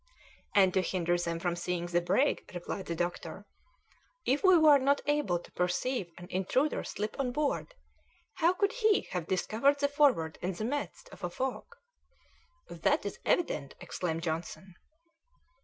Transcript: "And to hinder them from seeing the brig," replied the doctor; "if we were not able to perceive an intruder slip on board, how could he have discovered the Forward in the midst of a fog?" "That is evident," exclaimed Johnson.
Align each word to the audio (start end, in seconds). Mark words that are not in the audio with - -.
"And 0.55 0.73
to 0.73 0.81
hinder 0.81 1.15
them 1.15 1.37
from 1.37 1.55
seeing 1.55 1.85
the 1.85 2.01
brig," 2.01 2.49
replied 2.55 2.87
the 2.87 2.95
doctor; 2.95 3.45
"if 4.25 4.43
we 4.43 4.57
were 4.57 4.79
not 4.79 5.01
able 5.05 5.37
to 5.37 5.51
perceive 5.51 6.09
an 6.17 6.27
intruder 6.31 6.83
slip 6.83 7.15
on 7.19 7.31
board, 7.31 7.75
how 8.37 8.53
could 8.53 8.71
he 8.71 9.01
have 9.11 9.27
discovered 9.27 9.77
the 9.79 9.87
Forward 9.87 10.39
in 10.41 10.53
the 10.53 10.65
midst 10.65 11.07
of 11.09 11.23
a 11.23 11.29
fog?" 11.29 11.65
"That 12.67 13.05
is 13.05 13.19
evident," 13.25 13.75
exclaimed 13.79 14.23
Johnson. 14.23 14.73